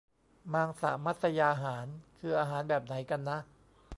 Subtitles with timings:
[0.53, 1.87] มางษมัศยาหาร
[2.19, 3.39] คืออาหารแบบไหนกันนะ